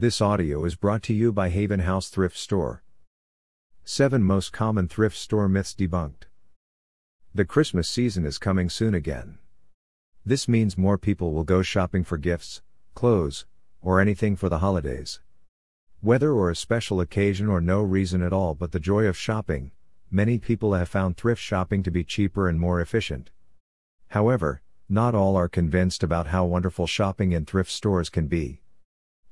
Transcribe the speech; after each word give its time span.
This 0.00 0.22
audio 0.22 0.64
is 0.64 0.76
brought 0.76 1.02
to 1.02 1.12
you 1.12 1.30
by 1.30 1.50
Haven 1.50 1.80
House 1.80 2.08
Thrift 2.08 2.38
Store. 2.38 2.82
7 3.84 4.22
Most 4.22 4.50
Common 4.50 4.88
Thrift 4.88 5.14
Store 5.14 5.46
Myths 5.46 5.74
Debunked. 5.74 6.22
The 7.34 7.44
Christmas 7.44 7.86
season 7.86 8.24
is 8.24 8.38
coming 8.38 8.70
soon 8.70 8.94
again. 8.94 9.36
This 10.24 10.48
means 10.48 10.78
more 10.78 10.96
people 10.96 11.34
will 11.34 11.44
go 11.44 11.60
shopping 11.60 12.02
for 12.02 12.16
gifts, 12.16 12.62
clothes, 12.94 13.44
or 13.82 14.00
anything 14.00 14.36
for 14.36 14.48
the 14.48 14.60
holidays. 14.60 15.20
Whether 16.00 16.32
or 16.32 16.48
a 16.48 16.56
special 16.56 17.02
occasion 17.02 17.48
or 17.48 17.60
no 17.60 17.82
reason 17.82 18.22
at 18.22 18.32
all 18.32 18.54
but 18.54 18.72
the 18.72 18.80
joy 18.80 19.04
of 19.04 19.18
shopping, 19.18 19.70
many 20.10 20.38
people 20.38 20.72
have 20.72 20.88
found 20.88 21.18
thrift 21.18 21.42
shopping 21.42 21.82
to 21.82 21.90
be 21.90 22.04
cheaper 22.04 22.48
and 22.48 22.58
more 22.58 22.80
efficient. 22.80 23.28
However, 24.08 24.62
not 24.88 25.14
all 25.14 25.36
are 25.36 25.46
convinced 25.46 26.02
about 26.02 26.28
how 26.28 26.46
wonderful 26.46 26.86
shopping 26.86 27.32
in 27.32 27.44
thrift 27.44 27.70
stores 27.70 28.08
can 28.08 28.28
be. 28.28 28.62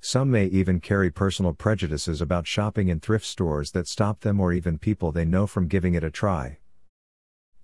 Some 0.00 0.30
may 0.30 0.46
even 0.46 0.80
carry 0.80 1.10
personal 1.10 1.52
prejudices 1.52 2.20
about 2.20 2.46
shopping 2.46 2.88
in 2.88 3.00
thrift 3.00 3.26
stores 3.26 3.72
that 3.72 3.88
stop 3.88 4.20
them 4.20 4.40
or 4.40 4.52
even 4.52 4.78
people 4.78 5.10
they 5.10 5.24
know 5.24 5.46
from 5.46 5.66
giving 5.66 5.94
it 5.94 6.04
a 6.04 6.10
try. 6.10 6.58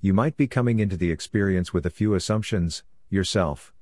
You 0.01 0.13
might 0.13 0.37
be 0.37 0.49
coming 0.49 0.81
into 0.81 0.97
the 0.97 1.11
experience 1.11 1.73
with 1.73 1.87
a 1.87 1.91
few 1.91 2.15
assumptions, 2.15 2.83
yourself. 3.09 3.73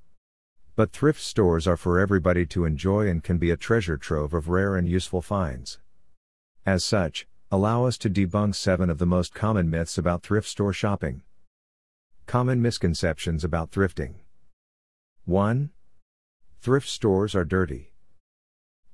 But 0.76 0.92
thrift 0.92 1.20
stores 1.20 1.66
are 1.66 1.76
for 1.76 1.98
everybody 1.98 2.46
to 2.46 2.64
enjoy 2.64 3.08
and 3.08 3.24
can 3.24 3.38
be 3.38 3.50
a 3.50 3.56
treasure 3.56 3.96
trove 3.96 4.34
of 4.34 4.48
rare 4.48 4.76
and 4.76 4.88
useful 4.88 5.22
finds. 5.22 5.78
As 6.64 6.84
such, 6.84 7.26
allow 7.50 7.86
us 7.86 7.98
to 7.98 8.10
debunk 8.10 8.54
seven 8.54 8.88
of 8.90 8.98
the 8.98 9.06
most 9.06 9.34
common 9.34 9.68
myths 9.68 9.98
about 9.98 10.22
thrift 10.22 10.48
store 10.48 10.72
shopping. 10.72 11.22
Common 12.26 12.62
misconceptions 12.62 13.42
about 13.44 13.70
thrifting 13.70 14.14
1. 15.24 15.70
Thrift 16.60 16.88
stores 16.88 17.34
are 17.34 17.44
dirty. 17.44 17.91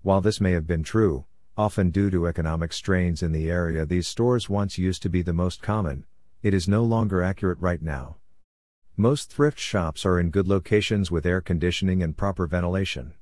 While 0.02 0.20
this 0.20 0.40
may 0.40 0.52
have 0.52 0.66
been 0.66 0.82
true, 0.82 1.24
often 1.56 1.90
due 1.90 2.08
to 2.10 2.28
economic 2.28 2.72
strains 2.72 3.22
in 3.22 3.32
the 3.32 3.50
area 3.50 3.84
these 3.84 4.06
stores 4.06 4.48
once 4.48 4.78
used 4.78 5.02
to 5.02 5.08
be 5.08 5.22
the 5.22 5.32
most 5.32 5.60
common, 5.60 6.04
it 6.42 6.54
is 6.54 6.68
no 6.68 6.84
longer 6.84 7.20
accurate 7.22 7.58
right 7.60 7.82
now. 7.82 8.16
Most 8.96 9.30
thrift 9.30 9.58
shops 9.58 10.06
are 10.06 10.20
in 10.20 10.30
good 10.30 10.46
locations 10.46 11.10
with 11.10 11.26
air 11.26 11.40
conditioning 11.40 12.02
and 12.02 12.16
proper 12.16 12.46
ventilation. 12.46 13.14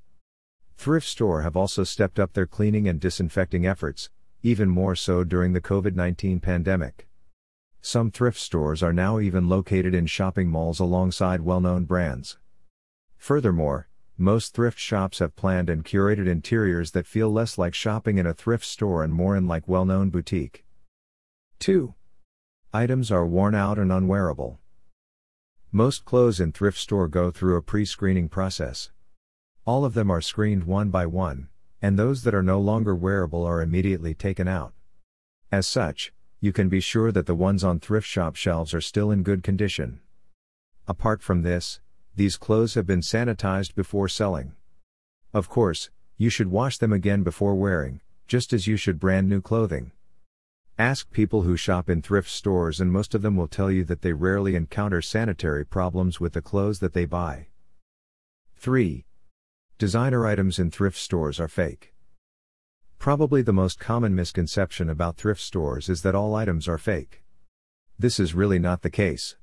Thrift 0.76 1.06
store 1.06 1.42
have 1.42 1.56
also 1.56 1.82
stepped 1.82 2.18
up 2.18 2.34
their 2.34 2.46
cleaning 2.46 2.86
and 2.86 3.00
disinfecting 3.00 3.66
efforts, 3.66 4.10
even 4.42 4.68
more 4.68 4.94
so 4.94 5.24
during 5.24 5.54
the 5.54 5.60
COVID 5.60 5.94
19 5.94 6.40
pandemic. 6.40 7.08
Some 7.80 8.10
thrift 8.10 8.38
stores 8.38 8.82
are 8.82 8.92
now 8.92 9.18
even 9.18 9.48
located 9.48 9.94
in 9.94 10.06
shopping 10.06 10.50
malls 10.50 10.78
alongside 10.78 11.40
well 11.40 11.60
known 11.60 11.84
brands. 11.84 12.36
Furthermore, 13.16 13.88
most 14.18 14.54
thrift 14.54 14.78
shops 14.78 15.18
have 15.18 15.36
planned 15.36 15.68
and 15.68 15.84
curated 15.84 16.26
interiors 16.26 16.92
that 16.92 17.06
feel 17.06 17.30
less 17.30 17.58
like 17.58 17.74
shopping 17.74 18.16
in 18.16 18.26
a 18.26 18.32
thrift 18.32 18.64
store 18.64 19.04
and 19.04 19.12
more 19.12 19.36
in 19.36 19.46
like 19.46 19.68
well 19.68 19.84
known 19.84 20.08
boutique. 20.08 20.64
2. 21.58 21.94
Items 22.72 23.10
are 23.10 23.26
worn 23.26 23.54
out 23.54 23.78
and 23.78 23.92
unwearable. 23.92 24.58
Most 25.70 26.04
clothes 26.04 26.40
in 26.40 26.52
thrift 26.52 26.78
store 26.78 27.08
go 27.08 27.30
through 27.30 27.56
a 27.56 27.62
pre 27.62 27.84
screening 27.84 28.28
process. 28.28 28.90
All 29.66 29.84
of 29.84 29.94
them 29.94 30.10
are 30.10 30.22
screened 30.22 30.64
one 30.64 30.90
by 30.90 31.04
one, 31.04 31.48
and 31.82 31.98
those 31.98 32.22
that 32.22 32.34
are 32.34 32.42
no 32.42 32.58
longer 32.58 32.94
wearable 32.94 33.44
are 33.44 33.60
immediately 33.60 34.14
taken 34.14 34.48
out. 34.48 34.72
As 35.52 35.66
such, 35.66 36.12
you 36.40 36.52
can 36.52 36.68
be 36.68 36.80
sure 36.80 37.12
that 37.12 37.26
the 37.26 37.34
ones 37.34 37.64
on 37.64 37.80
thrift 37.80 38.06
shop 38.06 38.36
shelves 38.36 38.72
are 38.72 38.80
still 38.80 39.10
in 39.10 39.22
good 39.22 39.42
condition. 39.42 40.00
Apart 40.88 41.22
from 41.22 41.42
this, 41.42 41.80
these 42.16 42.38
clothes 42.38 42.74
have 42.74 42.86
been 42.86 43.02
sanitized 43.02 43.74
before 43.74 44.08
selling. 44.08 44.52
Of 45.34 45.50
course, 45.50 45.90
you 46.16 46.30
should 46.30 46.50
wash 46.50 46.78
them 46.78 46.92
again 46.92 47.22
before 47.22 47.54
wearing, 47.54 48.00
just 48.26 48.54
as 48.54 48.66
you 48.66 48.78
should 48.78 48.98
brand 48.98 49.28
new 49.28 49.42
clothing. 49.42 49.92
Ask 50.78 51.10
people 51.10 51.42
who 51.42 51.56
shop 51.56 51.90
in 51.90 52.00
thrift 52.00 52.30
stores, 52.30 52.80
and 52.80 52.90
most 52.90 53.14
of 53.14 53.20
them 53.22 53.36
will 53.36 53.48
tell 53.48 53.70
you 53.70 53.84
that 53.84 54.00
they 54.00 54.14
rarely 54.14 54.56
encounter 54.56 55.02
sanitary 55.02 55.64
problems 55.64 56.18
with 56.18 56.32
the 56.32 56.42
clothes 56.42 56.80
that 56.80 56.94
they 56.94 57.04
buy. 57.04 57.48
3. 58.56 59.04
Designer 59.78 60.26
items 60.26 60.58
in 60.58 60.70
thrift 60.70 60.96
stores 60.96 61.38
are 61.38 61.48
fake. 61.48 61.92
Probably 62.98 63.42
the 63.42 63.52
most 63.52 63.78
common 63.78 64.14
misconception 64.14 64.88
about 64.88 65.18
thrift 65.18 65.40
stores 65.40 65.90
is 65.90 66.00
that 66.00 66.14
all 66.14 66.34
items 66.34 66.66
are 66.66 66.78
fake. 66.78 67.22
This 67.98 68.18
is 68.18 68.34
really 68.34 68.58
not 68.58 68.80
the 68.80 68.90
case. 68.90 69.36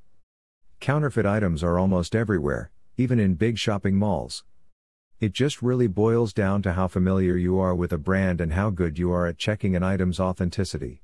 Counterfeit 0.84 1.26
items 1.26 1.64
are 1.64 1.80
almost 1.80 2.14
everywhere, 2.14 2.70
even 2.98 3.18
in 3.18 3.36
big 3.36 3.58
shopping 3.58 3.96
malls. 3.96 4.44
It 5.22 5.32
just 5.32 5.62
really 5.62 5.88
boils 5.88 6.34
down 6.34 6.62
to 6.64 6.74
how 6.74 6.90
familiar 6.90 7.38
you 7.38 7.58
are 7.58 7.74
with 7.74 7.94
a 7.94 7.98
brand 7.98 8.42
and 8.42 8.52
how 8.52 8.70
good 8.70 9.00
you 9.00 9.10
are 9.14 9.26
at 9.26 9.38
checking 9.38 9.78
an 9.78 9.82
item's 9.84 10.20
authenticity. 10.20 11.02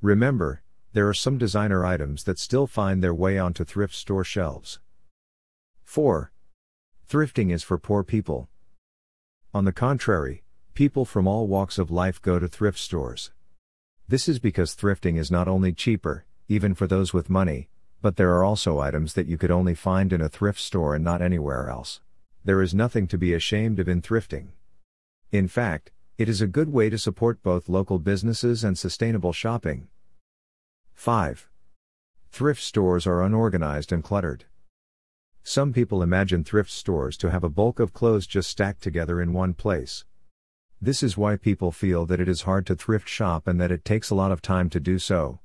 Remember, 0.00 0.62
there 0.94 1.06
are 1.06 1.12
some 1.12 1.36
designer 1.36 1.84
items 1.84 2.24
that 2.24 2.38
still 2.38 2.66
find 2.66 3.04
their 3.04 3.12
way 3.12 3.36
onto 3.36 3.62
thrift 3.62 3.94
store 3.94 4.24
shelves. 4.24 4.80
4. 5.82 6.32
Thrifting 7.06 7.52
is 7.52 7.62
for 7.62 7.76
poor 7.76 8.04
people. 8.04 8.48
On 9.52 9.66
the 9.66 9.72
contrary, 9.74 10.44
people 10.72 11.04
from 11.04 11.28
all 11.28 11.46
walks 11.46 11.76
of 11.76 11.90
life 11.90 12.22
go 12.22 12.38
to 12.38 12.48
thrift 12.48 12.78
stores. 12.78 13.32
This 14.08 14.30
is 14.30 14.38
because 14.38 14.74
thrifting 14.74 15.18
is 15.18 15.30
not 15.30 15.46
only 15.46 15.74
cheaper, 15.74 16.24
even 16.48 16.72
for 16.72 16.86
those 16.86 17.12
with 17.12 17.28
money, 17.28 17.68
but 18.04 18.16
there 18.16 18.34
are 18.34 18.44
also 18.44 18.80
items 18.80 19.14
that 19.14 19.26
you 19.26 19.38
could 19.38 19.50
only 19.50 19.74
find 19.74 20.12
in 20.12 20.20
a 20.20 20.28
thrift 20.28 20.60
store 20.60 20.94
and 20.94 21.02
not 21.02 21.22
anywhere 21.22 21.70
else. 21.70 22.02
There 22.44 22.60
is 22.60 22.74
nothing 22.74 23.06
to 23.06 23.16
be 23.16 23.32
ashamed 23.32 23.78
of 23.78 23.88
in 23.88 24.02
thrifting. 24.02 24.48
In 25.32 25.48
fact, 25.48 25.90
it 26.18 26.28
is 26.28 26.42
a 26.42 26.46
good 26.46 26.70
way 26.70 26.90
to 26.90 26.98
support 26.98 27.42
both 27.42 27.66
local 27.66 27.98
businesses 27.98 28.62
and 28.62 28.76
sustainable 28.76 29.32
shopping. 29.32 29.88
5. 30.92 31.48
Thrift 32.30 32.60
stores 32.60 33.06
are 33.06 33.22
unorganized 33.22 33.90
and 33.90 34.04
cluttered. 34.04 34.44
Some 35.42 35.72
people 35.72 36.02
imagine 36.02 36.44
thrift 36.44 36.70
stores 36.70 37.16
to 37.16 37.30
have 37.30 37.42
a 37.42 37.48
bulk 37.48 37.80
of 37.80 37.94
clothes 37.94 38.26
just 38.26 38.50
stacked 38.50 38.82
together 38.82 39.18
in 39.18 39.32
one 39.32 39.54
place. 39.54 40.04
This 40.78 41.02
is 41.02 41.16
why 41.16 41.36
people 41.36 41.72
feel 41.72 42.04
that 42.04 42.20
it 42.20 42.28
is 42.28 42.42
hard 42.42 42.66
to 42.66 42.74
thrift 42.74 43.08
shop 43.08 43.48
and 43.48 43.58
that 43.62 43.72
it 43.72 43.82
takes 43.82 44.10
a 44.10 44.14
lot 44.14 44.30
of 44.30 44.42
time 44.42 44.68
to 44.68 44.78
do 44.78 44.98
so. 44.98 45.40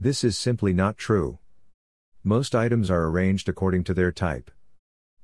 This 0.00 0.24
is 0.24 0.38
simply 0.38 0.72
not 0.72 0.96
true. 0.96 1.38
Most 2.24 2.54
items 2.54 2.88
are 2.88 3.06
arranged 3.06 3.48
according 3.48 3.82
to 3.84 3.94
their 3.94 4.12
type. 4.12 4.50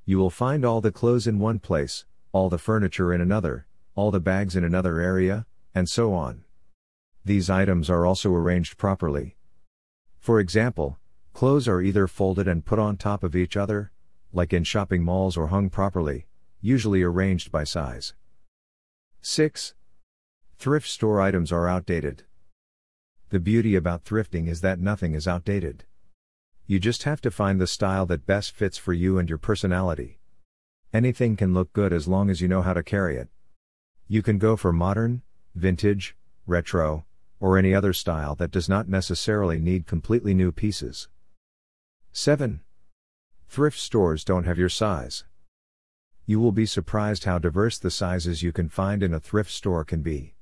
You 0.03 0.17
will 0.17 0.29
find 0.29 0.65
all 0.65 0.81
the 0.81 0.91
clothes 0.91 1.27
in 1.27 1.39
one 1.39 1.59
place, 1.59 2.03
all 2.33 2.49
the 2.49 2.57
furniture 2.57 3.13
in 3.13 3.21
another, 3.21 3.67
all 3.95 4.11
the 4.11 4.19
bags 4.19 4.55
in 4.57 4.65
another 4.65 4.99
area, 4.99 5.45
and 5.73 5.87
so 5.87 6.13
on. 6.13 6.43
These 7.23 7.49
items 7.49 7.89
are 7.89 8.05
also 8.05 8.33
arranged 8.33 8.77
properly. 8.77 9.37
For 10.19 10.41
example, 10.41 10.99
clothes 11.33 11.69
are 11.69 11.81
either 11.81 12.05
folded 12.05 12.49
and 12.49 12.65
put 12.65 12.79
on 12.79 12.97
top 12.97 13.23
of 13.23 13.33
each 13.33 13.55
other, 13.55 13.91
like 14.33 14.51
in 14.51 14.65
shopping 14.65 15.01
malls, 15.01 15.37
or 15.37 15.47
hung 15.47 15.69
properly, 15.69 16.27
usually 16.59 17.01
arranged 17.01 17.49
by 17.49 17.63
size. 17.63 18.13
6. 19.21 19.73
Thrift 20.57 20.87
store 20.87 21.21
items 21.21 21.53
are 21.53 21.69
outdated. 21.69 22.23
The 23.29 23.39
beauty 23.39 23.75
about 23.75 24.03
thrifting 24.03 24.49
is 24.49 24.59
that 24.61 24.79
nothing 24.79 25.13
is 25.13 25.29
outdated. 25.29 25.85
You 26.69 26.77
just 26.77 27.01
have 27.01 27.19
to 27.21 27.31
find 27.31 27.59
the 27.59 27.65
style 27.65 28.05
that 28.05 28.27
best 28.27 28.51
fits 28.51 28.77
for 28.77 28.93
you 28.93 29.17
and 29.17 29.27
your 29.27 29.39
personality. 29.39 30.19
Anything 30.93 31.35
can 31.35 31.51
look 31.51 31.73
good 31.73 31.91
as 31.91 32.07
long 32.07 32.29
as 32.29 32.41
you 32.41 32.47
know 32.47 32.61
how 32.61 32.75
to 32.75 32.83
carry 32.83 33.17
it. 33.17 33.27
You 34.07 34.21
can 34.21 34.37
go 34.37 34.55
for 34.55 34.71
modern, 34.71 35.23
vintage, 35.55 36.15
retro, 36.45 37.07
or 37.39 37.57
any 37.57 37.73
other 37.73 37.91
style 37.91 38.35
that 38.35 38.51
does 38.51 38.69
not 38.69 38.87
necessarily 38.87 39.57
need 39.57 39.87
completely 39.87 40.35
new 40.35 40.51
pieces. 40.51 41.07
7. 42.11 42.59
Thrift 43.47 43.79
stores 43.79 44.23
don't 44.23 44.43
have 44.43 44.59
your 44.59 44.69
size. 44.69 45.23
You 46.27 46.39
will 46.39 46.51
be 46.51 46.67
surprised 46.67 47.23
how 47.23 47.39
diverse 47.39 47.79
the 47.79 47.89
sizes 47.89 48.43
you 48.43 48.51
can 48.51 48.69
find 48.69 49.01
in 49.01 49.11
a 49.11 49.19
thrift 49.19 49.49
store 49.49 49.83
can 49.83 50.03
be. 50.03 50.35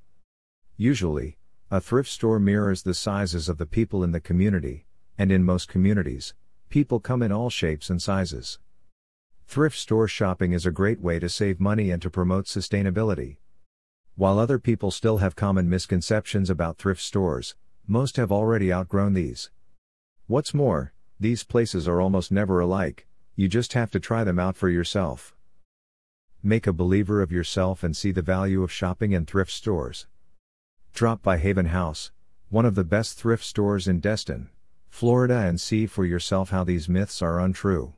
Usually, 0.75 1.38
a 1.72 1.80
thrift 1.80 2.10
store 2.10 2.38
mirrors 2.38 2.84
the 2.84 2.94
sizes 2.94 3.48
of 3.48 3.57
the 3.57 3.66
people 3.66 4.04
in 4.04 4.12
the 4.12 4.19
community, 4.19 4.87
and 5.18 5.31
in 5.31 5.44
most 5.44 5.68
communities, 5.68 6.34
people 6.69 7.00
come 7.00 7.22
in 7.22 7.31
all 7.31 7.50
shapes 7.50 7.90
and 7.90 8.02
sizes. 8.02 8.60
Thrift 9.48 9.78
store 9.78 10.08
shopping 10.08 10.52
is 10.52 10.66
a 10.66 10.72
great 10.72 11.00
way 11.00 11.19
to 11.19 11.30
save 11.30 11.60
money 11.60 11.90
and 11.90 12.02
to 12.02 12.10
promote 12.10 12.46
sustainability. 12.46 13.38
While 14.16 14.40
other 14.40 14.60
people 14.60 14.92
still 14.92 15.19
have 15.19 15.36
common 15.36 15.69
misconceptions 15.69 16.50
about 16.50 16.78
thrift 16.78 17.02
stores, 17.02 17.56
most 17.88 18.18
have 18.18 18.31
already 18.31 18.74
outgrown 18.74 19.14
these. 19.14 19.50
What's 20.28 20.54
more, 20.54 20.94
these 21.20 21.44
places 21.44 21.88
are 21.88 22.02
almost 22.02 22.31
never 22.31 22.60
alike, 22.60 23.08
you 23.36 23.48
just 23.48 23.74
have 23.74 23.92
to 23.92 24.00
try 24.00 24.24
them 24.24 24.40
out 24.40 24.58
for 24.58 24.70
yourself. 24.70 25.36
Make 26.44 26.68
a 26.68 26.74
believer 26.74 27.22
of 27.22 27.31
yourself 27.31 27.84
and 27.84 27.96
see 27.96 28.12
the 28.12 28.22
value 28.22 28.63
of 28.63 28.72
shopping 28.72 29.13
in 29.13 29.25
thrift 29.25 29.52
stores. 29.52 30.08
Drop 30.94 31.22
by 31.22 31.38
Haven 31.38 31.68
House, 31.68 32.12
one 32.50 32.66
of 32.66 32.75
the 32.75 32.84
best 32.84 33.18
thrift 33.18 33.46
stores 33.46 33.88
in 33.88 34.00
Destin, 34.00 34.50
Florida, 34.89 35.38
and 35.38 35.60
see 35.60 35.86
for 35.86 36.06
yourself 36.06 36.50
how 36.50 36.63
these 36.63 36.89
myths 36.89 37.22
are 37.22 37.39
untrue. 37.39 37.94